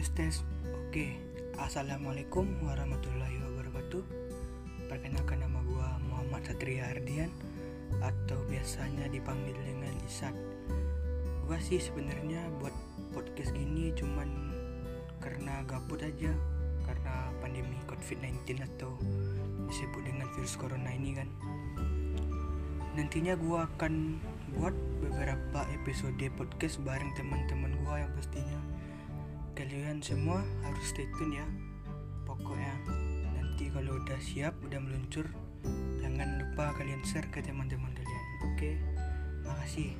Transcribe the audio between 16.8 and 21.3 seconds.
karena pandemi COVID-19 atau disebut dengan virus corona ini kan.